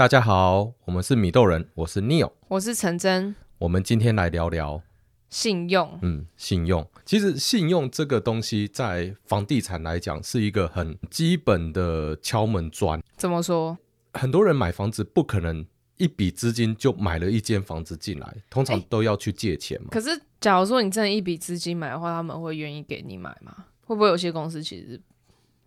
[0.00, 3.36] 大家好，我们是米豆人，我是 Neil，我是陈真。
[3.58, 4.80] 我们今天来聊聊
[5.28, 5.98] 信用。
[6.00, 13.02] 嗯，信用其实信用这个东西在房地产来讲是一个很基本的敲门砖。
[13.18, 13.76] 怎么说？
[14.14, 15.66] 很多人买房子不可能
[15.98, 19.88] 一笔资金就买了一间房子进来，通常都要去借钱嘛。
[19.90, 23.66] 可是，假如说你真的一笔资金买的话，他们会愿意给你买吗？
[23.84, 24.98] 会不会有些公司其实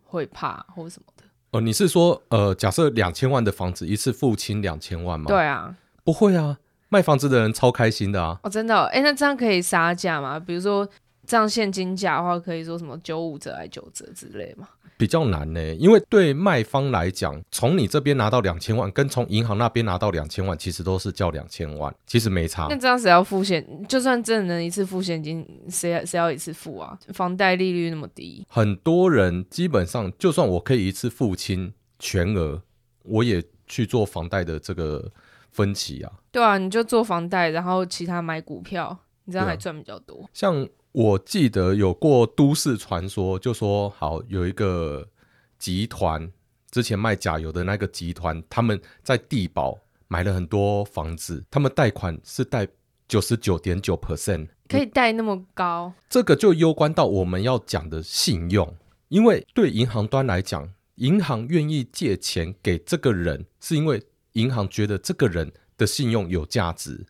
[0.06, 1.13] 会怕或什么的？
[1.54, 5.28] 哦，你是说，呃，假设两千万的房子一次付清两千万吗？
[5.28, 6.58] 对啊，不会啊，
[6.90, 8.40] 卖房子的人超开心的啊。
[8.42, 10.40] 哦，真的、哦，哎，那这样可以杀价吗？
[10.40, 10.88] 比如说，
[11.28, 14.68] 这样现金价的话，可以说什么九五折还九折之类吗？
[15.04, 22.68] 比较难呢，因为对卖方来讲，从你这边拿到两千万，跟从银行那边拿到两千万，其实都是叫两千万，其实没差。
[22.70, 23.86] 那这样谁要付现？
[23.86, 26.98] 就算真的能一次付现金，谁谁要一次付啊？
[27.10, 32.62] 房贷利率那么低，很多人基本上，就算我可以一次付清全额，
[33.04, 35.12] 我也去做房贷的这个
[35.52, 36.10] 分期啊。
[36.32, 40.30] 对啊，你就做房贷，然后其他买股票，你这样还赚比较多。
[40.32, 40.66] 像。
[40.94, 45.10] 我记得有过都市传说，就说好有一个
[45.58, 46.32] 集团
[46.70, 52.68] 之前卖甲油的那个集团，他们在地堡买了很多房子，他们贷款是贷
[53.08, 55.92] 九十九点九 percent，可以贷那么高？
[56.08, 67.08] 这个就攸关到我们要讲的信用，因为对银行端来讲，银行愿意借钱给这个人，是因为银行觉得这个人的信用有价值，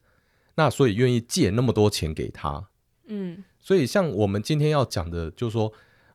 [0.56, 2.70] 那所以愿意借那么多钱给他。
[3.08, 3.44] 嗯。
[3.64, 5.72] 所以，像我们今天要讲的，就是说，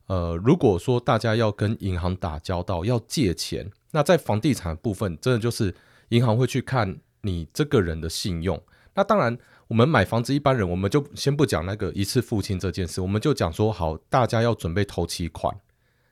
[0.07, 5.75] 呃，如果说大家要跟银行打交道，要借钱，那在房地产的部分，真的就是
[6.11, 8.63] 银行会去看你这个人的信用。
[8.95, 15.57] 那当然，我们买房子，一般人我们就先不讲那个一次付清这件事，我们就讲说，好，大家要准备头期款，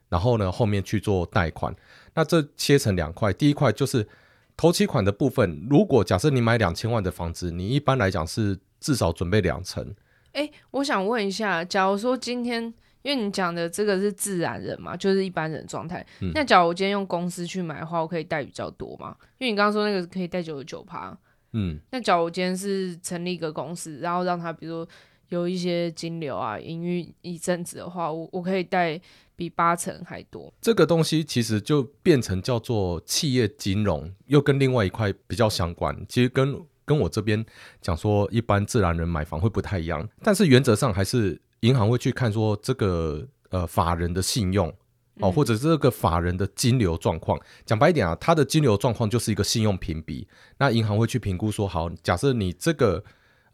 [0.09, 1.77] 然后呢，后面去做贷款。
[2.15, 4.09] 那这切成两块，第一块就是
[4.57, 5.67] 头期款的部分。
[5.69, 9.95] 如果假设你买两千万的房子，你一般来讲是至少准备两成。
[10.37, 12.63] 哎，我想问一下，假如说今天，
[13.01, 16.07] 因为你讲的这个是自然人嘛，就是一般人状态。
[16.21, 19.17] 嗯、那假如我今天用公司去买的话，我可以贷比较多吗？
[19.39, 21.17] 因为你刚刚说那个可以贷九十九趴。
[21.53, 21.81] 嗯。
[21.91, 24.89] 那假如我今天是成立一个公司，然后让他比如说
[25.31, 29.01] 有一些金流啊，营运一阵子的话，我我可以贷
[29.35, 30.53] 比八成还多。
[30.61, 35.97] 这个东西其实就变成叫做企业金融，又跟另外一块比较相关。
[36.07, 37.45] 其实跟跟我这边
[37.83, 44.73] 讲说，一般自然人买房会不太一样，但是原则上还是银行会去看说这个呃法人的信用
[45.21, 47.39] 哦，或者这个法人的金流状况。
[47.65, 50.29] 讲白一点啊，他的金流状况就是一个信用评比。
[50.59, 53.03] 那银行会去评估说，好，假设你这个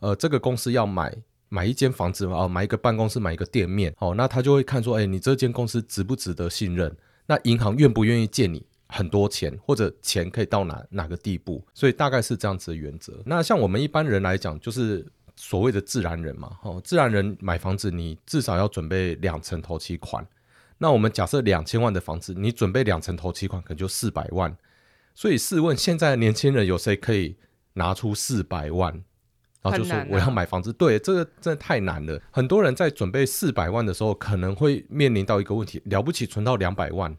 [0.00, 1.16] 呃这个公司要买
[1.48, 6.94] 买一间房子啊，买一个办公室，买一个店面，哦，那他就会看说，哎，你这间公司值不值得信任？
[7.26, 8.66] 那银行愿不愿意借你？
[8.92, 13.20] 很多钱或者钱可以到哪哪个地步，所以大概是这样子的原则。
[13.24, 15.04] 那像我们一般人来讲，就是
[15.34, 20.24] 所谓的自然人嘛，哦，自然人买房子，你至少要准备两成头期款。
[20.76, 24.54] 那我们假设两千万的房子，你准备两成头期款，可能就四百万。
[25.14, 27.36] 所以试问，现在的年轻人有谁可以
[27.74, 28.92] 拿出四百万，
[29.62, 30.72] 然后就说我要买房子？
[30.72, 32.20] 对，这个真的太难了。
[32.30, 37.16] 很多人在准备四百万的时候，可能会面临到一个问题：了不起存到两百万。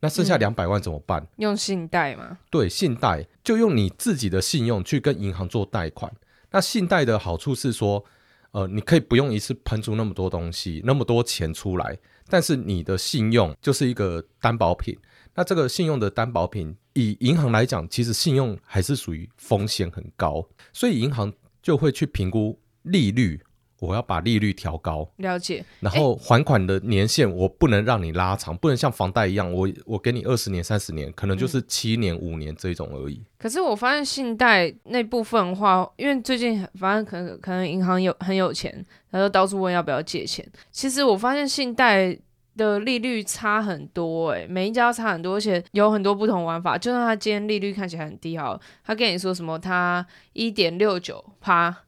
[0.00, 1.22] 那剩下两百万怎么办？
[1.22, 2.38] 嗯，用信贷吗？
[2.50, 6.12] 对，信贷就用你自己的信用去跟银行做贷款。
[6.50, 8.04] 那信贷的好处是说，
[8.52, 11.98] 呃，你可以不用一次喷出那么多东西，那么多钱出来，
[12.28, 14.96] 但是你的信用就是一个担保品。
[15.34, 21.32] 那这个信用的担保品，以银行来讲，其实信用还是属于风险很高，所以银行
[21.62, 23.40] 就会去评估利率。
[23.80, 25.64] 我要把利率调高，了解。
[25.80, 33.14] 然后还款的年限我不能让你拉长，欸、不能像房贷一样，我我给你二十年、三十年，可能就是七年、五年这种而已。
[33.14, 40.44] 嗯、可是我发现信贷那部分的话，因为最近反正可能可能银行有很有钱，他就到处问要不要借钱。
[40.70, 42.18] 其实我发现信贷
[42.56, 46.76] 的利率差很多、欸，诶，每一家差很多，而且有很多不同玩法。
[46.76, 51.84] 就算他今天利率看起来很低，好，他跟你说什么他一点六九趴。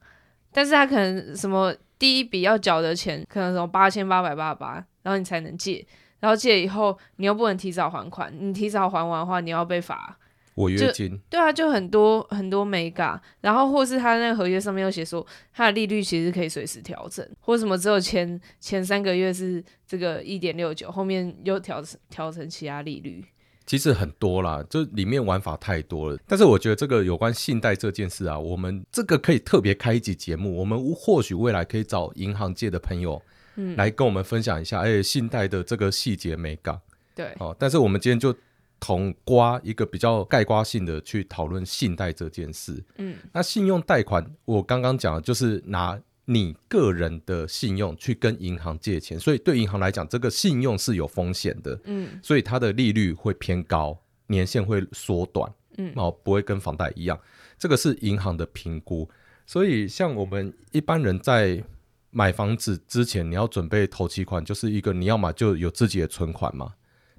[0.52, 5.86] 但是他可能什么第一笔要缴的钱可能什么八千八百八十八，然后你才能借，
[6.18, 10.18] 然后借以后你又不能提早还款，你提早还完的话你要被罚
[10.56, 11.18] 违约金。
[11.30, 23.24] 对啊，就很多很多美嘎，然后或是他那个合约上面又写说他的利率其实可以随时调整，或什么只有前前三个月是这个一点六九，后面又调调成其他利率。
[23.70, 26.18] 其实很多啦，就里面玩法太多了。
[26.26, 30.56] 但是我觉得这个有关信贷这件事啊，我们这个可以特别开一集节目。
[30.56, 33.22] 我们或许未来可以找银行界的朋友，
[33.54, 36.80] 嗯来跟我们分享一下，哎、嗯，信贷的这个细节美感。
[37.14, 38.34] 对，哦，但是我们今天就
[38.80, 42.82] 同瓜一个比较概括性的去讨论信贷这件事。
[42.96, 45.96] 嗯，那信用贷款，我刚刚讲的就是拿
[46.32, 51.76] 你个人的信用去跟银行借钱，所以对银行来讲，这个信用是有风险的。
[51.86, 55.52] 嗯，所以它的利率会偏高，年限会缩短。
[55.76, 57.18] 嗯，哦，不会跟房贷一样，
[57.58, 59.10] 这个是银行的评估。
[59.44, 61.60] 所以像我们一般人在
[62.10, 66.74] 买房子之前，你要准备头期款，就是一个你要么就有自己的存款嘛。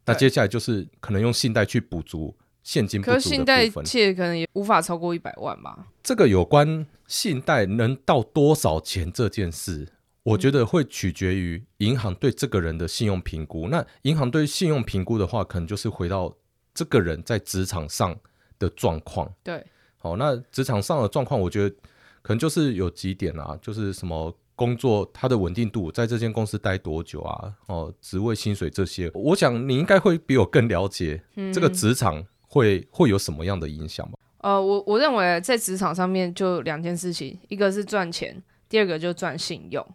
[0.05, 3.11] 那接下来就是可能用信贷去补足现金不足。
[3.11, 5.87] 可是信贷借可能也无法超过一百万吧？
[6.03, 9.87] 这个有关信贷能到多少钱这件事，
[10.23, 13.67] 我觉得会取决于银行对这个人的信用评估。
[13.67, 16.35] 那银行对信用评估的话，可能就是回到
[16.73, 18.17] 这个人在职场上
[18.57, 19.31] 的状况。
[19.43, 19.65] 对，
[19.97, 21.75] 好，那职场上的状况，我觉得
[22.21, 24.35] 可能就是有几点啊，就是什么。
[24.53, 27.51] 工作它的稳定度，在这间公司待多久啊？
[27.65, 34.13] 哦，职位、薪水这些，我想你应该会比我更了解这个职场会、嗯、会有什么样的影响吗？
[34.39, 38.35] 呃，我我认为在职场上面就两件事情，一个是赚钱，
[38.67, 39.85] 第二个就赚信用。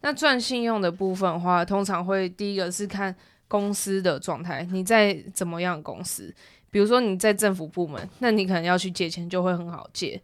[0.00, 3.14] 那赚信用的部分的话，通常会第一个是看
[3.46, 6.34] 公司的状态，你在怎么样的公司？
[6.70, 10.20] 比如说你在政府部门，那你可能要去借钱就会很好借。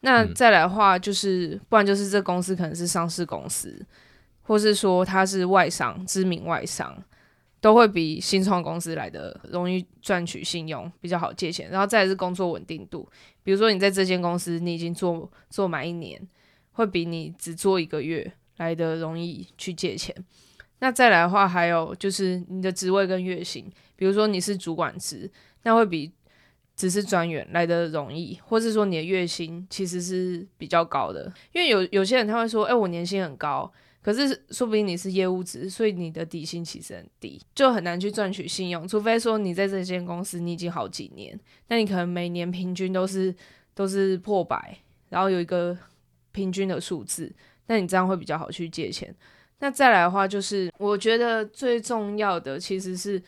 [0.00, 3.84] 那再来的话，就是、嗯、不然就是这公司可能是上市公司，
[4.42, 6.96] 或是说它是外商，知名外商，
[7.60, 11.70] 都会比新创公司来的容易赚取信用，比较好借钱。
[11.70, 13.08] 然后再是工作稳定度，
[13.42, 16.20] 比如说你在这间公司你已经做做满一年，
[16.72, 20.14] 会比你只做一个月来的容易去借钱。
[20.78, 25.30] 那再来的话，还有就是你的职位跟月薪，比如说你是主管职，
[25.62, 26.12] 那会比。
[26.76, 33.72] 只是专员来的容易，或是说你的月薪其实是比较高的，因为有有些人他会说，哎、我年薪很高，
[34.06, 38.86] 可是说不定你是业务职，所以你的底薪其实很低，就很难去赚取信用。
[38.86, 41.36] 除非说你在这间公司你已经好几年，
[41.66, 43.34] 那你可能每年平均都是
[43.74, 45.76] 都是破百，然后有一个
[46.30, 47.34] 平均的数字，
[47.66, 49.12] 那你这样会比较好去借钱。
[49.58, 53.20] 那再来的话，就是我觉得最重要的其实是。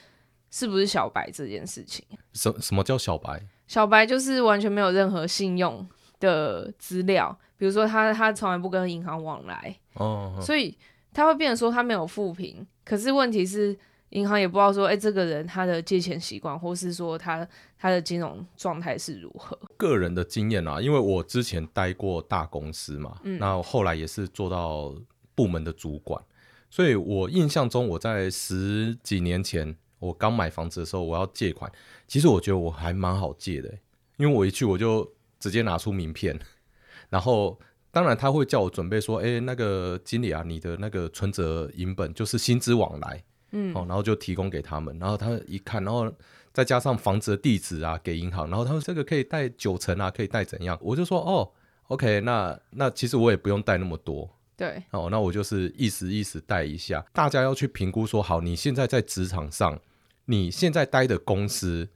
[0.51, 2.03] 是不是小白这件事情？
[2.33, 3.39] 什什么叫小白？
[3.67, 5.87] 小白就是完全没有任何信用
[6.21, 10.77] 的资料，比如说他他从来不跟银行往来哦，哦，所以
[11.13, 12.67] 他会变成说他没有负评。
[12.85, 13.77] 可是问题是
[14.11, 17.47] 银行也不知道说，哎，这个人他的借钱习惯，或是说他
[17.79, 19.59] 他的金融状态是如何？
[19.77, 24.95] 个人的经验啊，因为我之前待过大公司嘛，嗯，那后来也是做到
[25.35, 26.23] 部门的主管，
[26.71, 29.77] 所以我印象中我在十几年前。
[30.01, 31.69] 我刚买房子的时候，我要借款，
[32.07, 33.69] 其实我觉得我还蛮好借的，
[34.17, 36.39] 因为我一去我就直接拿出名片，
[37.11, 37.59] 然后
[37.91, 46.13] 当然他会叫我准备说，哎，那个经理啊，你的那个存折银本就是薪资往来，嗯，哦然后就提供给他们，然后他一看，然后
[46.53, 50.79] 再加上房子的地址啊给银行，然后他说这个可以贷九成啊，可以贷怎样？
[50.83, 51.51] 我就说哦
[51.89, 54.29] ，OK，那那其实我也不用贷那么多。
[54.57, 59.81] 对，哦，那我就是意思意思带一下，大家要去评估说，好，你现在在职场上，
[60.25, 61.89] 你现在待的公司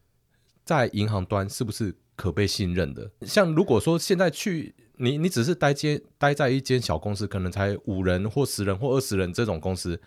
[0.65, 3.11] 在银行端是不是可被信任的？
[3.23, 10.01] 像如果说现在去，你你只是待间待在一间小公司，可能才五人或十人或二十人这种公司，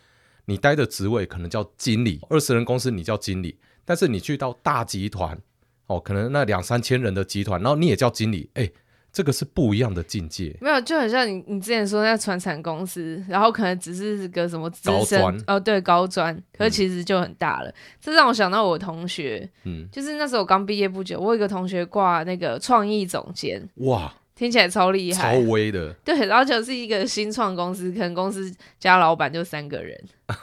[0.45, 5.41] 你待的职位可能叫经理，二十人公司你叫经理，但是你去到大集团，
[5.87, 8.71] 哦，可能那两三千人的集团，然后你也叫经理，哎。
[9.15, 17.69] 这个是不一样的境界，没有，就很像你你之前说那传产公司，然后可能只是个什么资深哦，对，高专，可是其实就很大了。
[17.69, 29.98] 嗯、这让我想到我同学，嗯，就是那时候我刚毕业不久，我有一个同学挂那个创意总监，哇，听起来超厉害，超威的，对，然后就是一个新创公司，可能公司加老板就三个人。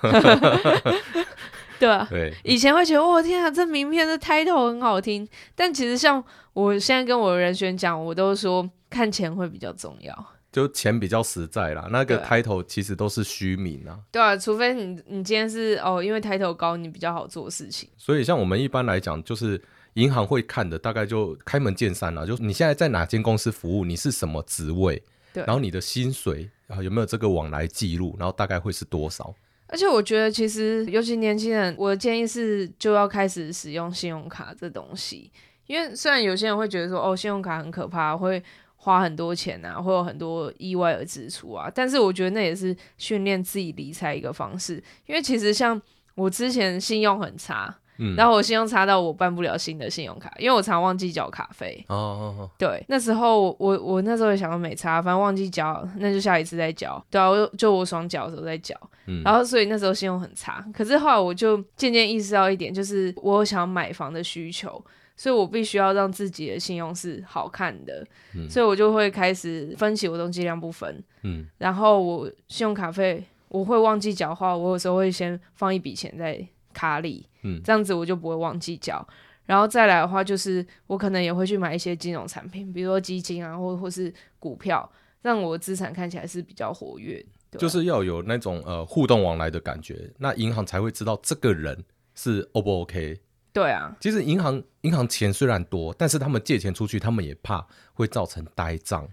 [1.79, 11.89] 对啊，对，以前会觉得，我、哦、天啊，这名片的 title 很好听，但其实像我现在跟我的人选讲，我都说看钱会比较重要，就钱比较实在啦。
[11.91, 13.99] 那个 title 其实都是虚名啊。
[14.11, 17.89] 对啊，除非你你今天是哦，因为 title 高，你比较好做事情。
[17.97, 19.61] 所以像我们一般来讲，就是
[19.95, 29.35] 银行会看的，大概就开门见山了，就是你现在在哪间公司服务，你是什么职位，对，然后你的薪水啊有没有这个往来记录，然后大概会是多少。
[29.69, 35.33] 而且我觉得，其实尤其年轻人，我的建议是就要开始使用信用卡这东西。
[35.73, 38.43] 因为虽然有些人会觉得说，哦，信用卡很可怕，会
[38.77, 41.73] 花很多钱啊，会有很多意外的支出啊。
[41.75, 44.75] 但是我觉得那也是训练自己理财一个方式。
[45.07, 45.81] 因为其实像
[46.15, 51.83] 我之前信用很差，嗯，然后我信用差到我办不了新的信用卡，因为我常忘记缴卡费。
[51.89, 57.03] 哦哦哦，对，那时候我我，我那时候也想说没差，反正忘记缴，那就下一次再缴。
[57.09, 58.77] 对啊，我就我爽缴的时候再缴。
[59.07, 64.85] 嗯，然后所以那时候信用很差，可是后来我就渐渐意识到一点，就是我有想买房的需求。
[65.23, 71.01] 所以我必须要让自己的信用是好看的，嗯、所以我就会开始分期，我都尽量不分。
[71.23, 79.07] 嗯，然后我信用卡费我会忘记缴的话，我有时候会先放一笔钱在卡里，嗯，这样子我就不会忘记缴。
[79.47, 87.25] 然后再来的话，就是我可能也会去买一些金融产品，比如说基金啊，或或是股票，让我的资产看起来是比较活跃。
[87.57, 91.85] 就是要有那种呃互动往来的感觉，那银行才会知道这个人
[92.17, 93.21] 是 O 不 OK。
[93.53, 99.07] 对啊，其实银行银行钱虽然多，但是他们借钱出去，他们也怕会造成呆账。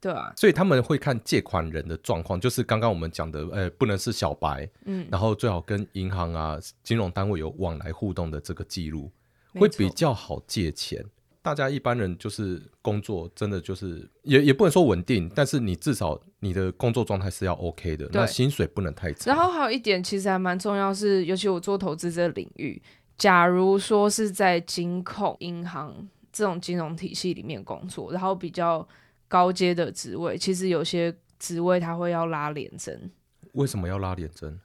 [0.00, 9.10] 对啊，所以他们会看借款人的状况，就是刚刚我们讲的，呃，不能是小白，嗯，然后最好跟银行啊、金融单位有往来互动的这个记录，
[9.54, 11.04] 会比较好借钱。
[11.42, 19.32] 大家一般人就是工作真的就是也也不能说稳定，但是你至少你的工作状态是要 OK 的，那薪水不能太差。
[19.32, 22.80] 然后还有一点其实还蛮重要是，尤其我做投资这个领域。
[23.18, 28.86] 假如说是在金控、银行这种金融体系里面工作，然后比较
[29.26, 33.10] 高阶的职位，其实有些职位他会要拉联征。
[33.54, 34.58] 为什么要拉联征？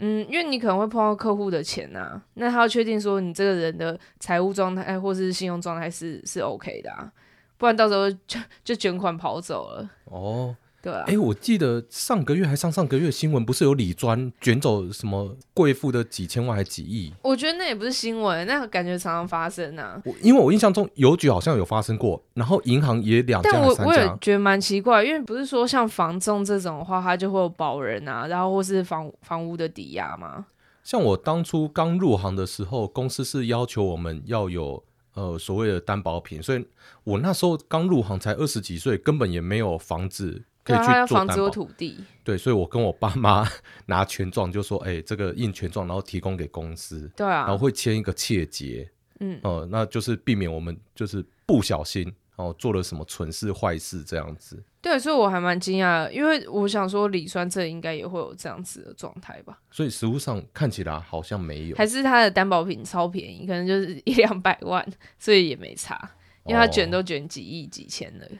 [0.00, 7.10] 嗯，因为你可能会碰到客户的钱啊，那他要确定说你这个人的财务状态或是信用状态是是 OK 的啊，
[7.56, 9.90] 不然到时候就就卷款跑走了。
[10.04, 10.54] 哦。
[10.84, 17.10] 对啊，哎，我记得上个月还上上个月新闻不是有理专卷走什么贵妇的几千万还几亿？
[17.22, 19.98] 我觉得那也不是新闻，那感觉常常发生啊。
[20.04, 23.74] 我因为我印象中邮局好像有发生过，然后银行也两家三家。
[23.78, 30.44] 但我我也觉得蛮奇怪，因为不是说像房仲这种的话，它就会有保人啊，然后或是房房屋的抵押吗？
[30.82, 36.62] 像我当初刚入行的时候，公司是要求我们要有呃所谓的担保品，所以
[37.04, 40.44] 我那时候刚入行才二十几岁，根本也没有房子。
[40.64, 43.46] 可以去做房子有土地，对，所以我跟我爸妈
[43.86, 48.90] 拿权状，就说，哎、欸，这个印权状，然后提供给公司，对啊，然后会签一个切结，
[49.20, 54.62] 嗯，哦、呃，那就是避免我们就是不小心哦做了什么蠢事坏事这样子。
[54.80, 59.58] 对，所以我还蛮惊讶的，因为我想说李酸这应该也会有这样子的状态吧。
[59.70, 64.86] 所以实物上看起来好像没有，还是他的担保品超便宜，可能就是一两百万，
[65.18, 65.98] 所以也没差，
[66.46, 68.30] 因为他卷都卷几亿几千的。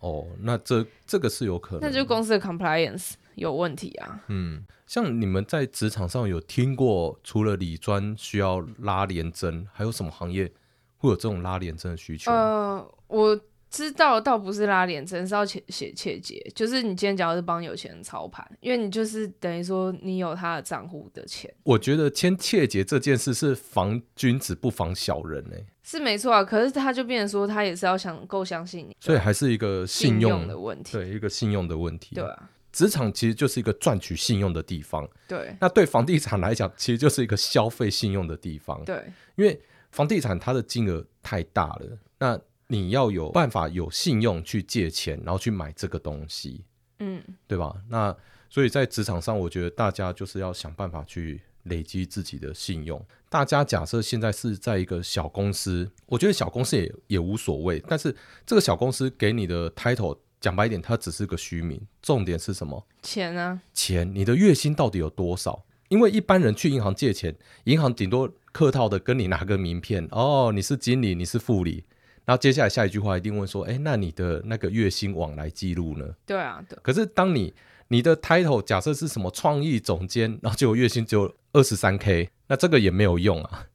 [0.00, 4.24] 哦，那这这个是有可能，那就公司的 compliance 有问题啊。
[4.28, 10.52] 嗯，像你们在职场上有听过，除了理专需要拉连针，还有什么行业
[10.96, 12.30] 会有这种拉连针的需求？
[12.30, 13.40] 呃，我。
[13.70, 21.54] 知道倒不是拉连针，是要写写切结，就是你今天假如是帮有钱人操盘，因为你就是等于说你有他的账户的钱。
[21.64, 26.44] 我觉得签切结这件事是防君子不防小人哎、欸，是没错啊。
[26.44, 32.14] 可是他就变成说他也是要想够相信你，所以还是一个信用，信用的问题，对，一个信用的问题。
[32.14, 35.08] 对啊，职场其实就是一个赚取信用的地方。
[35.26, 38.84] 对，那对房地产来讲，其实就是一个消费信用的地方。
[38.84, 39.02] 对，
[39.36, 42.38] 因为房地产它的金额太大了，那。
[42.70, 46.66] 你要有办法有信用去借钱，然后去买这个东西，
[46.98, 47.74] 嗯，对吧？
[47.88, 48.14] 那
[48.50, 53.00] 所以在职场上，我觉得大家就是要想办法去累积自己的信用。
[53.30, 57.82] 大家假设现在是在一个小公司，我觉得小公司也也无所谓。
[57.86, 61.80] 但是这个小公司给你的 title，讲白一点，它只是个虚名。
[62.02, 62.86] 重点是什么？
[63.02, 64.10] 钱啊，钱！
[64.14, 65.64] 你的月薪到底有多少？
[65.88, 67.34] 因为一般人去银行借钱，
[67.64, 71.84] 银行顶多客套的跟你拿个名片，哦，你是经理，你是副理。
[72.24, 76.06] 然后接下来下一句话一定问说，哎，那你的那个月薪往来记录呢？
[76.26, 76.78] 对啊，对。
[76.82, 77.54] 可是当你
[77.88, 83.66] 你的 title 假设是什么创意总监，然后结果月薪只有二十三 k，那这个也没有用啊。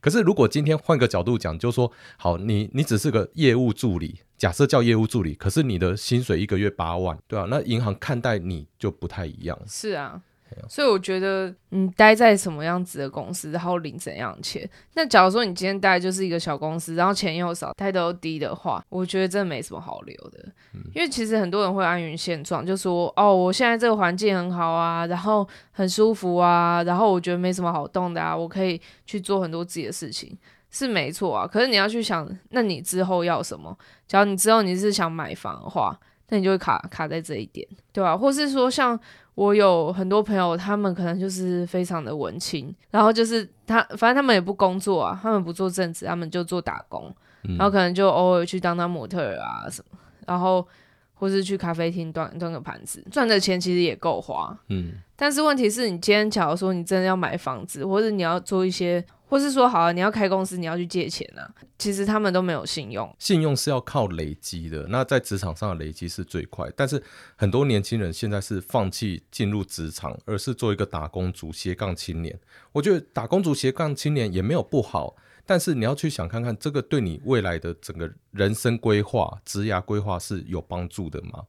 [0.00, 9.56] 可是如果今天换个角度讲，就说好，你你只是个业务助理，假设叫业务助理，可是你的薪水一个月八万，对啊，那银行看待你就不太一样。
[9.68, 10.20] 是啊。
[10.68, 14.68] 所以我觉得，你待在什么样子的公司，然后领怎样的钱。
[14.94, 20.38] 那假如说你今天待就是一个小公司，然后钱又少，态度又低的话，我觉得真的没什么好留的。
[20.74, 30.36] 嗯、因为其实很多人会安于现状，就说哦，我现在这个环境很好啊，然后很舒服啊，然后我觉得没什么好动的啊，我可以去做很多自己的事情，
[30.70, 31.46] 是没错啊。
[31.46, 33.76] 可是你要去想，那你之后要什么？
[34.06, 38.16] 假如你之后你是想买房的话，那你就会卡卡在这一点，对吧、啊？
[38.16, 38.98] 或是说像。
[39.38, 47.14] 我有很多朋友，他们可能就是非常的文青，然后就是他，反正他们也不工作啊，他们不做正职，他们就做打工，
[47.44, 50.66] 嗯、然后可能就偶尔去当当模特儿啊什么，然后
[51.14, 54.94] 或是去咖啡厅端端个盘子，赚的钱其实也够花，嗯。
[55.14, 61.44] 但是问题是你今天假如说你真的要买房子，或者你要做一些或是说好啊，你要开公司，你要去借钱啊，
[61.78, 63.14] 其实他们都没有信用。
[63.18, 66.68] 信用是要靠累积的，那在职场上的累积是最快。
[66.74, 67.02] 但是
[67.36, 72.38] 很多年轻人现在是放弃进入职场，而是做一个打工族、斜杠青年。
[72.72, 81.44] 我觉得打工族、斜杠青年也没有不好，但是你要去想看看，这个对你未来的整个人生规划、职涯规划是有帮助的吗？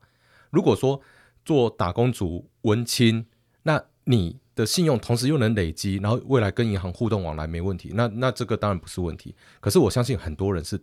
[0.50, 1.00] 如果说
[1.46, 3.26] 做打工族文青，
[3.64, 9.34] 那你的信用同时又能累积，然后未来跟银行互动往来没问题，那那这个当然不是问题。
[9.62, 10.78] 可是我相信很多人是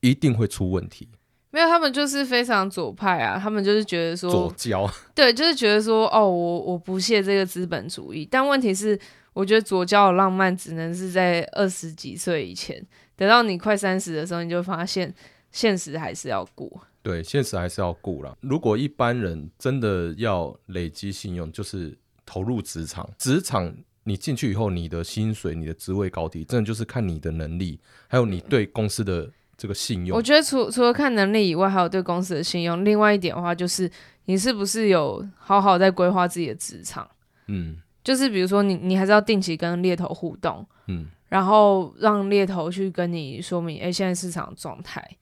[0.00, 1.08] 一定会出问题。
[1.50, 8.28] 没有，他们就是非常左派啊，他们就是觉得说左交， 对，就是觉得说哦，我我不屑这个资本主义。
[8.30, 8.98] 但问题是，
[9.32, 12.84] 我觉得左交的浪漫只能是在二十几岁以前，
[13.16, 15.14] 等到你快三十的时候，你就发现
[15.50, 16.82] 现实还是要过。
[17.02, 18.36] 对，现实还是要顾了。
[18.40, 23.08] 如果一般人真的要累积信用，就是投入职场。
[23.18, 30.16] 职场你进去以后，你的薪水、你的职位高低，真的就是看你的能力，还有你对公司的这个信用。
[30.16, 32.84] 我觉得除除了看能力以外，还有对公司的信用。
[32.84, 33.90] 另外一点的话，就是
[34.26, 37.08] 你是不是有好好在规划自己的职场？
[37.46, 45.16] 嗯，就是比如说你你还是要定期跟猎头互动，嗯，然后让猎头去跟你说明，哎，现在市场状态。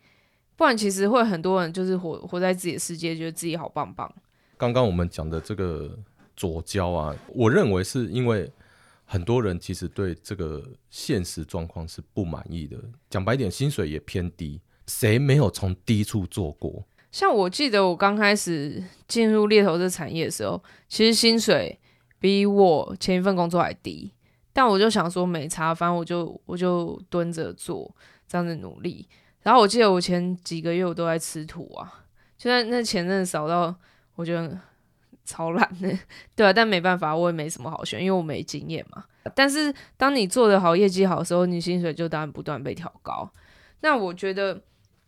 [0.57, 4.13] 不然其实会很多人就是活活在自己的世界，觉得自己好棒棒。
[4.57, 5.99] 刚刚我们讲的这个
[6.43, 8.51] 左交啊，我认为是因为
[9.05, 12.77] 很多人其实对这个现实状况是不满意的。
[13.09, 16.85] 讲白点，薪水也偏低，谁没有从低处做过？
[17.13, 21.79] 像我记得我刚开始进入猎头这产业的时候，其实薪水
[22.19, 24.13] 比我前一份工作还低，
[24.53, 27.95] 但我就想说没差，反正我就我就蹲着做，
[28.27, 29.09] 这样子努力。
[29.43, 32.03] 然后我记得我前几个月我都在吃土啊，
[32.37, 33.73] 就在那钱真的少到
[34.17, 34.59] 我觉得
[35.25, 35.99] 超烂的，
[36.35, 39.05] 对啊，但没办法，我也没什么好选，因为我没经验嘛。
[39.35, 43.31] 但是当你做得好，业绩好的时候，你薪水就当然不断被调高。
[43.81, 44.61] 那我觉得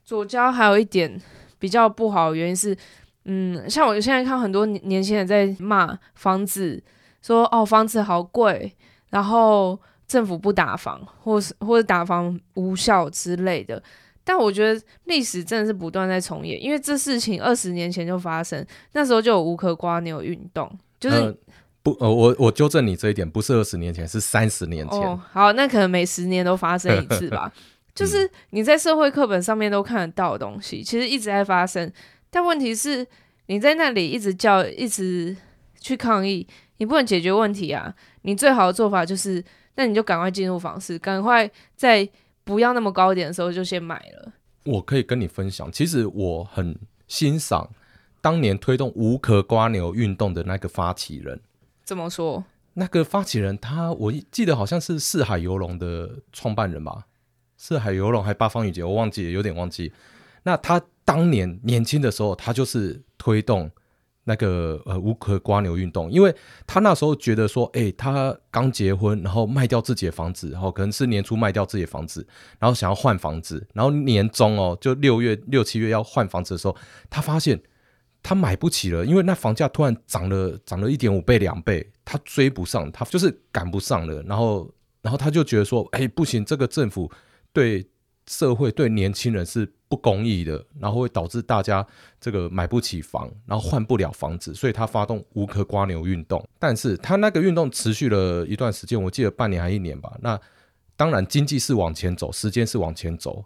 [0.05, 1.21] 左交还有一点
[1.59, 2.77] 比较不好的原因是，
[3.25, 6.83] 嗯，像我现在看很多年轻人在骂房子，
[7.23, 8.77] 说哦房子好贵，
[9.11, 13.83] 然后政府不打房，或是或者打房无效之类的。
[14.27, 20.67] 但我觉得历史真的是不断在重演，因为这事情二十年前就发生，那时候就有无壳瓜牛运动，
[20.99, 21.35] 就是、呃、
[21.83, 24.99] 不呃，我我纠正你这一点，不是二十年前，是三十年前。
[24.99, 27.53] 哦，好，那可能每十年都发生一次吧。
[27.95, 31.93] 就是你在社会课本上面都看得到的东西，其实一直在发生。
[32.31, 33.07] 但问题是，
[33.49, 35.37] 你在那里一直叫，一直
[35.79, 37.95] 去抗议，你不能解决问题啊。
[38.23, 42.09] 你最好的做法就是，那你就赶快进入房市，赶快在。
[42.45, 44.33] 不要那么高一点的时候就先买了。
[44.65, 46.79] 我可以跟你分享，其实我很
[47.09, 47.71] 欣赏
[48.21, 51.41] 当年推动无壳瓜牛运动的那个发起人。
[51.85, 52.45] 怎么说？
[52.75, 57.07] 那个发起人他，我记得好像是四海游龙的创办人吧？
[57.57, 59.93] 四海游龙还八方雨杰，我忘记了，有点忘记。
[60.43, 63.71] 那他当年年轻的时候，他就是推动。
[64.25, 66.35] 那个呃无壳蜗牛运动，因为
[66.67, 72.27] 他那时候觉得说，哎、他刚结婚，然后卖掉自己的房子，然后可能是年初卖掉自己的房子，
[72.59, 76.77] 然后想要换房子，然后年中哦，就六月六七月要换房子的时候，
[77.11, 77.61] 他发现
[78.23, 84.71] 他买不起了，因为那房价突然涨了涨了一点五倍两倍，他追不上，他就是赶不上了，然后
[85.03, 87.11] 然后他就觉得说，哎、不行，这个政府
[87.53, 87.87] 对。
[88.27, 91.87] 社会对年轻人是不公义的，然后会导致大家
[92.19, 96.43] 这个买不起房，然后换不了房子，所以他发动无壳瓜牛运动。
[96.59, 100.17] 但是他那个运动持续了一段时间，我记得半年还一年吧。
[100.23, 100.41] 那
[100.97, 103.45] 当然经济是往前走，时间是往前走。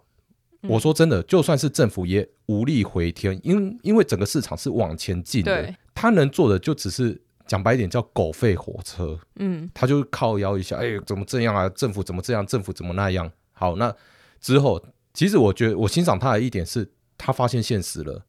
[0.61, 9.19] 我说真的，就算是政府也无力回天，因因为整个市场是往前进的，他能做的就只是讲白一点叫狗吠火车。
[9.35, 11.67] 嗯，他就靠腰一下，哎，怎么这样啊？
[11.69, 12.45] 政府怎么这样？
[12.45, 13.29] 政府怎么那样？
[13.51, 13.93] 好，那。
[14.39, 18.25] 之后，其实我觉得我欣赏他的一点是，他发现现实了。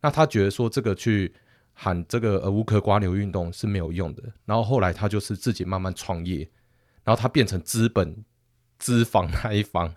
[0.00, 1.34] 那他觉得说这个去
[1.72, 4.22] 喊这个呃无壳瓜牛运动是没有用的。
[4.44, 6.48] 然后后来他就是自己慢慢创业，
[7.02, 8.24] 然后他变成资本
[8.78, 9.92] 资房那一方。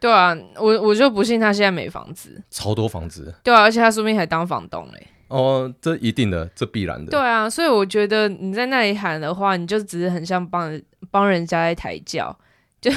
[0.00, 3.34] 对啊，我我就不信他现在没房子，超多房子。
[3.44, 5.06] 对啊，而且他说不定还当房东嘞。
[5.28, 7.10] 哦，这一定的，这必然的。
[7.10, 12.38] 对啊，所以我觉得你在那里喊的话，你就只是很像帮帮人家在抬轿，
[12.80, 12.90] 就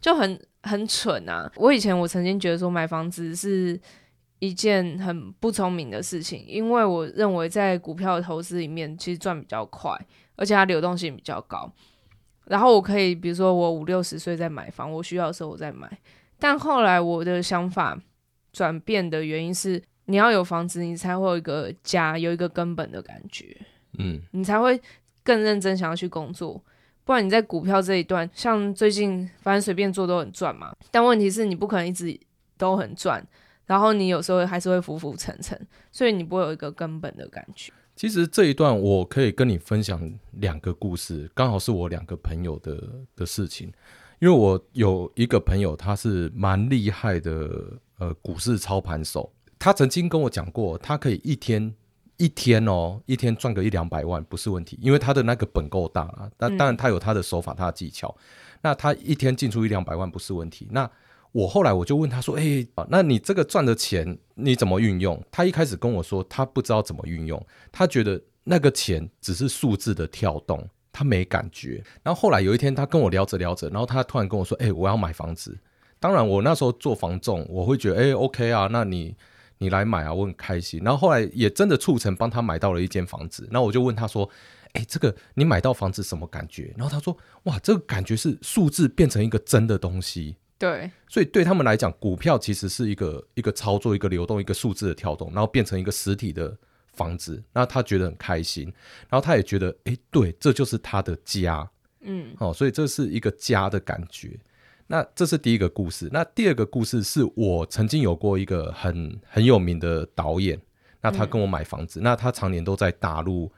[0.00, 0.40] 就很。
[0.66, 1.50] 很蠢啊！
[1.56, 3.80] 我以前我曾经觉得说买房子是
[4.40, 9.96] 一件很不聪明的事情，因为我认为在股票的投资里面其实赚比较快，
[10.34, 11.72] 而且它流动性比较高。
[12.44, 15.90] 然后我可以比如说我五六十岁再买房，我需要的时候我再买。
[16.38, 17.98] 但后来我的想法
[18.52, 23.56] 转变的原因是，你要有房子，你才会有一个家，有一个根本的感觉。
[23.98, 24.80] 嗯，你才会
[25.24, 26.62] 更认真想要去工作。
[27.06, 30.74] 不然你在股票这一段，像最近反正随便做都很赚嘛。
[30.90, 32.18] 但问题是你不可能一直
[32.58, 33.24] 都很赚，
[33.64, 35.56] 然后你有时候还是会浮浮沉沉，
[35.92, 37.72] 所以你不会有一个根本的感觉。
[37.94, 42.76] 其实这一段我可以跟你分享两个故事，刚好是我两个朋友的
[43.14, 43.72] 的事情。
[44.18, 49.32] 因为我有一个朋友，他是蛮厉害的，呃，股市操盘手。
[49.58, 51.72] 他曾经跟我讲过，他可以一天
[52.16, 56.30] 一天哦，一天赚个一两百万不是问题，因为他的那个本够大啊。
[56.38, 58.14] 那当然他有他的手法，他的技巧。
[58.18, 60.68] 嗯、那他一天进出一两百万不是问题。
[60.70, 60.90] 那
[61.32, 70.68] 我后来我就问他说：“哎，那你这个赚的钱你怎么运用？”他一开始跟我说他不知道怎么运用，他觉得那个钱只是数字的跳动。
[70.98, 75.54] 他没感觉，然后后来有一天，他跟我聊着聊着，然后他突然跟我说：“哎、欸，我要买房子。”
[76.00, 79.14] 当然，我那时候做房仲，我会觉得：“哎、欸，OK 啊，那你
[79.58, 83.48] 你来买啊，我很开心。”然后后来也真的促成帮他买到了一间房子。
[83.50, 84.28] 然后我就问他说
[84.74, 96.56] ：“哎、欸，这个你买到房子什么感觉？”然后他说：“哇，这个感觉是数字变成一个真的东西。”对，所以对他们来讲，股票其实是一个一个操作、一个流动、一个数字的跳动，然后变成一个实体的。
[96.96, 98.72] 房子，那他觉得很开心，
[99.10, 104.30] 然后他也觉得，哎，对，这就是他的家，嗯，哦，所以这是一个家的感觉。
[104.86, 106.08] 那这是第一个故事。
[106.12, 110.60] 那第二个故事是我曾经有过一个很很有名的导演，
[111.00, 113.50] 那他跟我买房子，嗯、那他常年都在大陆，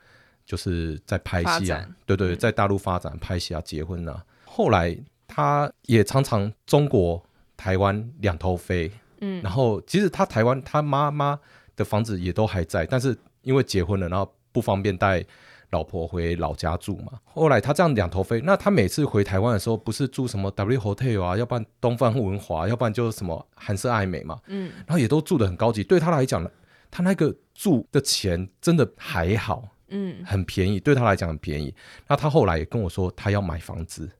[0.44, 4.24] 就是在拍戏啊，对对，在大陆发展拍戏啊，结婚啊。
[4.44, 7.22] 后来他也常常中国
[7.56, 11.38] 台湾两头飞，嗯，然后其实他台湾他妈妈
[11.76, 13.16] 的房子也都还在，但是。
[13.42, 15.24] 因为结婚了，然后不方便带
[15.70, 17.12] 老婆回老家住嘛。
[17.24, 24.38] 后来他这样两头飞，那他每次回台湾的时候，不是住什么 W Hotel 啊，要不然东方文华，要不然就是什么韩式爱美嘛。
[24.46, 25.84] 嗯，然后也都住的很高级。
[25.84, 26.50] 对他来讲呢，
[26.90, 31.74] 他那个住的钱真的还好，嗯，很便宜，对他来讲很便宜。
[32.06, 34.10] 那他后来也跟我说，他要买房子。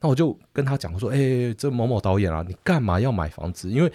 [0.00, 3.70] 那我就跟他讲，我说：“哎，这某某导演啊，你干嘛要买房子？
[3.70, 3.92] 因为。”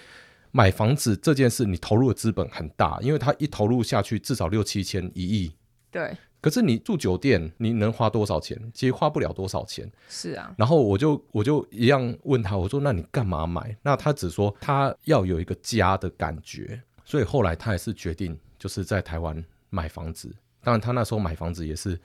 [0.56, 5.52] 买房子这件事，你投入的资本很大，因为他一投入下去至少六七千、一亿。
[5.92, 6.16] 对。
[6.46, 8.56] 可是你住酒店，你能花多少钱？
[8.72, 9.92] 其实花不了多少钱。
[10.08, 10.54] 是啊。
[10.60, 20.32] 然后我就我就一样问他，我说：“那你干嘛买？”那他只说他要有一个家的感觉，所以后来他也是决定就是在台湾买房子。
[20.62, 22.00] 当然，他那时候买房子也是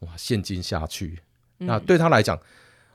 [0.00, 1.18] 哇现金下去，
[1.60, 2.38] 嗯、那对他来讲。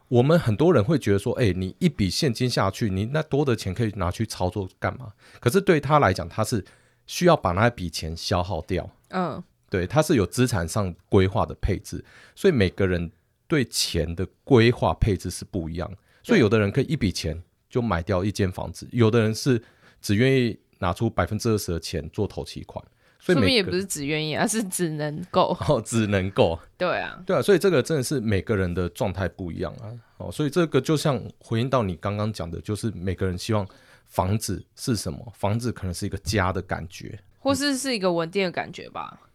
[0.07, 5.13] 我们很多人会觉得说，哎、欸，你一笔现金下去，你那多的钱可以拿去操作干嘛？
[5.39, 6.63] 可是对他来讲，他是
[7.07, 8.87] 需要把那笔钱消耗掉。
[9.09, 12.03] 嗯，对，它是有资产上规划的配置，
[12.35, 13.09] 所以每个人
[13.47, 15.89] 对钱的规划配置是不一样。
[16.21, 19.63] 所以有的人可以一笔钱就买掉一间房子，有的人是
[20.01, 22.83] 只愿意拿出百分之二十的钱做头期款。
[23.17, 26.59] 所以每也不是只愿意，而是只能够哦，只能够。
[26.75, 29.93] 对啊，对啊，所以这个真的是每个人的状态不一样啊。
[30.17, 33.65] 哦，所以这个就像回应到你刚刚讲的，就是每个人希望
[34.07, 35.31] 房子是什么？
[35.35, 39.19] 房子可能是一个家的感觉，或是是一个稳定的感觉吧。
[39.21, 39.30] 嗯，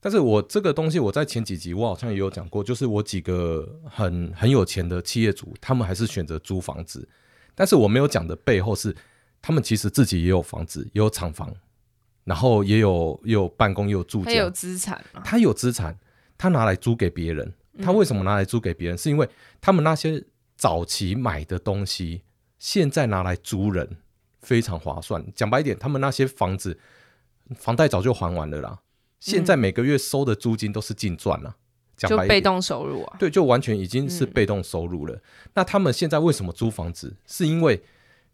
[0.00, 7.08] 但是我这个东西我在前几集我好像也有讲过，就是我几个很很有钱的企业主，他们还是选择租房子，
[7.54, 8.94] 但是我没有讲的背后是，
[9.40, 11.54] 他们其实自己也有房子，也有厂房。
[12.24, 15.98] 然后也有也有办公，也有住，他有资产，他有资产，
[16.38, 17.52] 他拿来租给别人。
[17.82, 18.94] 他为什么拿来租给别人？
[18.94, 19.28] 嗯、是因为
[19.60, 20.24] 他们那些
[20.56, 22.22] 早期买的东西，
[22.60, 23.96] 现在拿来租人
[24.40, 25.24] 非常划算。
[25.34, 26.78] 讲白一点，他们那些房子
[27.56, 28.78] 房贷早就还完了啦，
[29.22, 31.54] 现在每个月收的租金都是净赚了，
[31.96, 33.16] 讲白一点，就被动收入啊。
[33.20, 35.14] 对，就完全已经是被动收入了。
[35.14, 35.22] 嗯、
[35.54, 37.16] 那他们现在为什么租房子？
[37.24, 37.80] 是因为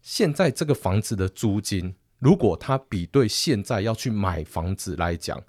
[0.01, 1.93] 现在这个房子的租金。
[2.17, 5.39] 如果他比对现在要去买房子来讲，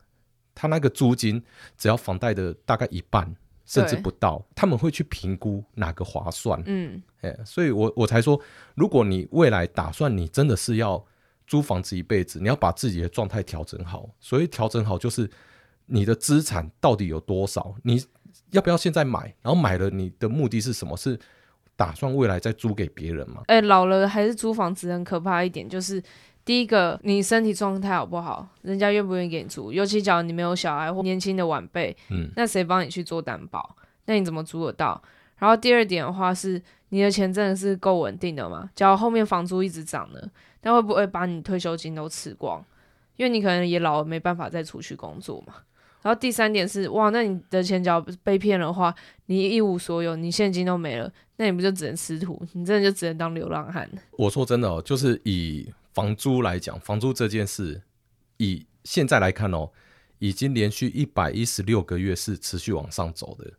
[0.55, 1.43] 他那个租金
[1.79, 6.63] 只要房贷的大概一半，甚至不到，他们会去评估哪个划算。
[6.67, 8.39] 嗯，哎，所以我我才说，
[8.75, 11.03] 如果你未来打算你真的是要
[11.51, 14.09] 租房子一辈子，你要把自己的状态调整好。
[14.21, 15.29] 所以调整好就是
[15.87, 18.01] 你的资产到底有多少，你
[18.53, 19.35] 要不要现在买？
[19.43, 20.97] 然后买了，你的目的是什么？
[20.97, 21.19] 是
[21.75, 23.43] 打算未来再租给别人吗？
[23.49, 26.01] 哎，老了还是租房子很可怕一点，就是。
[26.43, 28.49] 第一个，你身体状态好不好？
[28.63, 29.71] 人家愿不愿意给你租？
[29.71, 33.77] 尤其假如你没有小孩或年轻的晚辈，嗯，那谁帮你去做担保？
[34.07, 35.01] 那你怎么租得到？
[35.37, 36.61] 然后第二点的话是，
[36.91, 38.71] 你的钱真的是够稳定的吗？
[38.77, 40.21] 假如后面房租一直涨呢，
[40.63, 42.65] 那会不会把你退休金都吃光？
[43.17, 45.55] 因为你可能也老了，没办法再出去工作嘛。
[46.03, 48.95] 然后第三点是，哇，那你的钱假如被骗的话，
[49.27, 52.41] 你一无所有，你现金都没了，那你不就只能吃土？
[52.53, 53.91] 你真的就只能当流浪汉。
[54.13, 55.73] 我说真的哦，就是以。
[55.93, 57.83] 房租来讲，房租这件事，
[58.37, 59.69] 以现在来看哦，
[60.21, 63.53] 已经连续一百一十六个月是持续往上走的。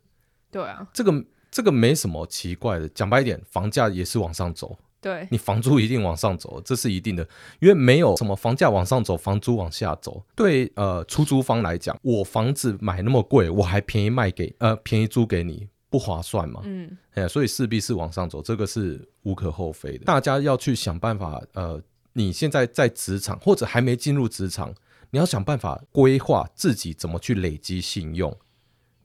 [0.50, 1.12] 对啊，这个
[1.52, 2.88] 这个没什么奇怪的。
[2.88, 4.76] 讲白一点，房价也是往上走。
[5.00, 10.22] 对，你房租一定往上走，这是一定的，因为没有什么房价往上走，房租往下走。
[10.36, 16.60] 对，呃，出租方来讲，我房子买那么贵，我还便宜卖给呃便宜租给你，不划算嘛。
[16.62, 20.04] 嗯，哎，所以势必是往上走，这个是无可厚非的。
[20.04, 24.72] 大家要去想办法，呃，你现在在职场或者还没进入职场，
[25.10, 28.32] 你要想办法规划自己怎么去累积信用。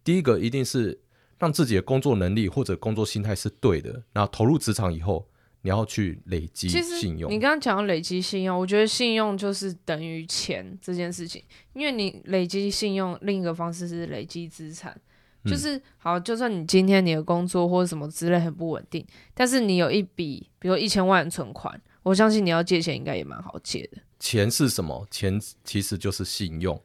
[0.03, 0.99] 第一个一定是
[1.37, 5.27] 让自己的工作能力或者工作心态是对的，然后投入职场以后。
[5.63, 7.29] 你要去累积信用。
[7.29, 11.43] 你刚刚讲累积信用，我觉得信用就是等于钱这件事情。
[11.73, 14.97] 因为你累积信用，另一个方式是累积资产。
[15.43, 23.97] 就是好，就算你今天你的工作或者什么之类很不稳定，但是你有一笔，比如一千万存款，我相信你要借钱应该也蛮好借的。
[24.19, 25.05] 钱是什么？
[25.11, 26.81] 钱其实就是信用。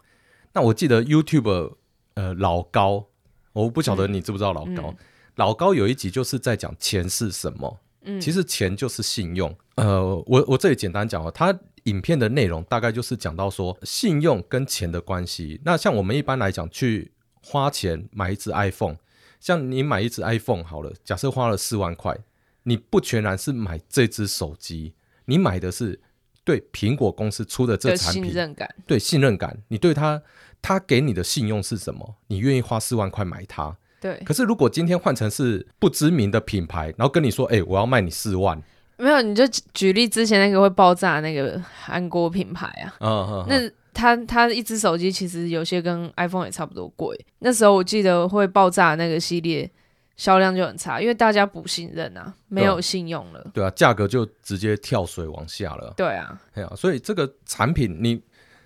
[0.55, 1.75] 那我记得 YouTube
[2.15, 3.07] 呃老高，
[3.53, 4.89] 我不晓得你知不知道老高？
[4.89, 4.97] 嗯、
[5.37, 7.79] 老高有一集就是在讲钱是什么。
[8.21, 9.57] 其实钱就是信用。
[9.77, 15.61] 呃，我我这里简单讲哦，他影片的内容大概就是讲到说信用跟钱的关系。
[15.65, 18.97] 那像我们一般来讲去花钱买一只 iPhone，
[19.39, 22.19] 像你买一只 iPhone 好了，假设花了四万块，
[22.65, 24.95] 你不全然是买这只手机，
[25.27, 26.01] 你买的是
[26.43, 30.21] 对苹果公司出的这产品，信任感，对信任感，你对他
[30.63, 32.15] 他给你的信用是什么？
[32.29, 33.77] 你愿意花四万块买它？
[34.01, 38.61] 对，可是如果今天换成是不知名的品牌，然后跟你说，哎、欸，我要卖你四万，
[38.97, 39.45] 没有，你就
[39.75, 49.71] 举例之前那个会爆炸那个韩国品牌啊，嗯嗯，那他他一只手机其实有些跟 iPhone 也差不多贵，那时候我记得会爆炸那个系列
[50.17, 58.21] 销量就很差，因为大家不信任啊，没有信用了，对啊，价格就直接跳水往下了，对啊，对啊，所以这个产品你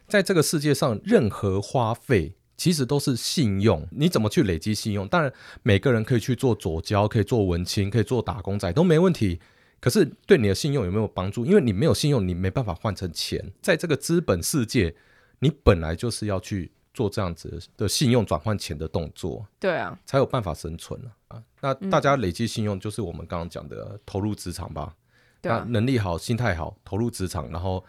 [0.07, 2.35] 在这个世界上任何花费。
[2.59, 5.07] 其实都是信用，你怎么去累积信用？
[5.07, 5.31] 当然，
[5.62, 9.38] 每个人可以去做左交，可以做文青，可以做打工仔都没问题。
[9.79, 11.45] 可是对你的信用有没有帮助？
[11.45, 13.53] 因为你没有信用，你没办法换成钱。
[13.61, 14.97] 在这个资本世界，
[15.40, 21.42] 你本来就是要去做这样子的信用转换钱的动作，对啊，才有办法生存啊。
[21.61, 24.97] 那大家累积信用，就是我们刚刚讲的投入职场吧。
[25.42, 27.85] 对啊，能力好，心态好，投入职场，然后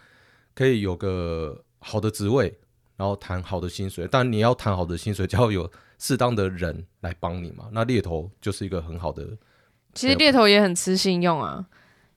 [0.53, 2.59] 可以有个好的职位。
[2.97, 7.69] 然后谈好的薪水，但你要谈好的薪水，就要有适当的人来帮你嘛。
[7.71, 9.23] 那猎头就是一个很好的。
[9.93, 11.63] 其实猎头也很吃信用啊，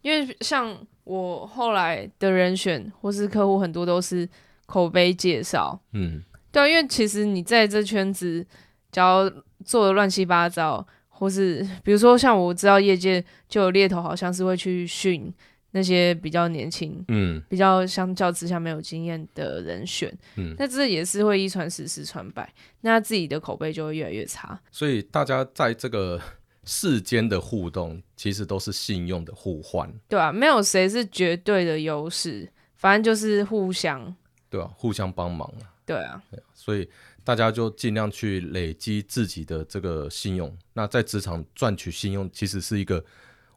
[0.01, 4.27] 因为像我后来的人选或是客户很多都是
[4.65, 5.79] 口碑介绍。
[5.93, 8.43] 嗯，对啊，因为其实你在这圈子，
[8.91, 9.31] 只要
[9.67, 15.31] 做的乱七八糟，或是比如说像我知道业界就有猎头，好像是会去训。
[15.73, 24.61] 那些比较年轻，嗯，比较相较之下没有经验的人选，嗯，那这也是会一传十，十传百，那自己的口碑就会越来越差。
[24.73, 26.21] 所以大家在这个
[26.65, 34.15] 世间的互动，其实都是信用的互换，对啊，没有谁是绝对的优势，反正就是互相，
[34.49, 36.89] 对啊，互相帮忙啊，对啊，对啊，所以
[37.23, 40.53] 大家就尽量去累积自己的这个信用。
[40.73, 43.05] 那在职场赚取信用，其实是一个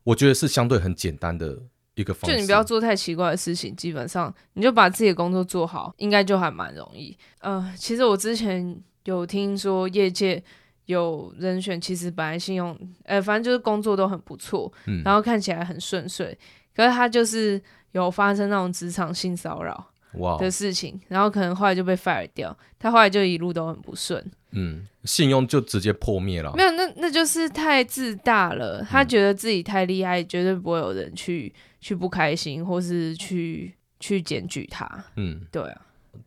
[0.03, 1.57] 我觉得是相对很简单的。
[1.95, 7.17] 一个方式，就你不要做太奇怪的事情，基本上你就把自己的工作做好，应该就还蛮容易。
[7.39, 8.75] 呃，其实我之前
[9.05, 10.43] 有听说业界
[10.85, 16.37] 有人选，其实本来信用，呃，反正就是工作都很不错，嗯，然后看起来很顺遂，
[16.75, 19.92] 可是他就是有发生那种职场性骚扰。
[20.15, 26.53] 哇的事情然后可能后来就被 fire 掉，他后来就一路都很不顺，嗯，信用就直接破灭了。
[26.55, 35.05] 没有，那那就是太自大了，他觉得自己太厉害，嗯、绝对不会有人去去不开心，或是去去检举他。
[35.15, 35.81] 嗯，对啊，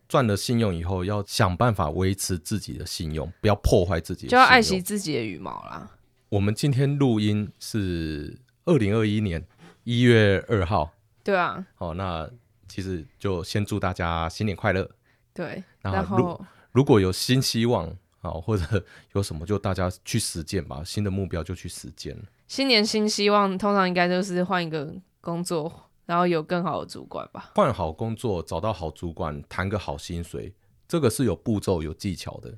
[0.09, 5.89] 赚了信用以后，要想办法维持自己的信用，不要破坏自己的信用，就要爱惜自己的羽毛啦。
[6.29, 9.45] 我们今天录音是二零二一年
[9.85, 10.91] 一月二号，
[11.23, 12.29] 对啊，好，那。
[12.67, 14.89] 其实就先祝大家新年快乐。
[15.33, 17.87] 对，然后如如果有新希望
[18.21, 20.83] 啊，或者有什么，就大家去实践吧。
[20.83, 22.17] 新的目标就去实践。
[22.47, 27.51] 新年新希望，通常应该就是换一个工作，然后有更好的主管吧。
[27.55, 30.53] 换好工作，找到好主管，谈个好薪水，
[30.87, 32.53] 这个是有步骤、有技巧的。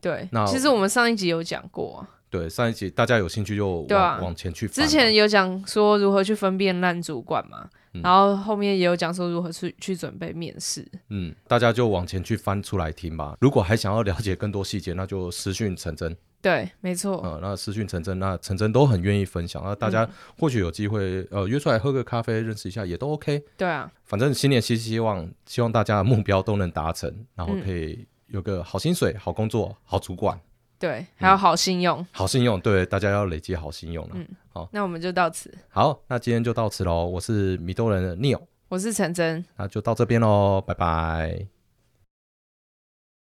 [0.00, 2.08] 对，那其实我们上一集有讲过啊。
[2.32, 4.66] 对，上一集大家有兴趣就往、啊、往前去。
[4.66, 7.68] 之前有讲说如何去分辨烂主管嘛。
[8.02, 13.36] 然后后面也有讲说如何去去准备面试，嗯，大家就往前去翻出来听吧。
[13.38, 16.16] 如果还想要了解更多细节，那就私讯陈真。
[16.40, 17.20] 对，没错。
[17.22, 19.62] 嗯，那私讯陈真，那陈真都很愿意分享。
[19.62, 23.44] 那大家或许有机会，呃，约出来喝个咖啡，认识一下也都 OK。
[23.58, 30.40] 对啊，反正新年新希望，希望大家的目标都能达成，然后可以有个好薪水、好工作、好主管。
[30.82, 34.10] 对，还有好信用，好信用，对，大家要累积好信用了。
[34.14, 35.48] 嗯，好，那我们就到此。
[35.68, 37.06] 好，那今天就到此喽。
[37.06, 41.46] 我是米多人的 Neil，我是陈真，那就到这边喽，拜拜。